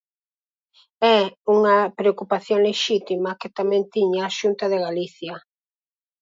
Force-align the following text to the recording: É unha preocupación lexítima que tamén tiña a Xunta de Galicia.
É 1.17 1.19
unha 1.55 1.77
preocupación 1.99 2.59
lexítima 2.69 3.37
que 3.39 3.53
tamén 3.57 3.83
tiña 3.95 4.21
a 4.25 4.33
Xunta 4.39 4.65
de 4.73 4.79
Galicia. 4.85 5.35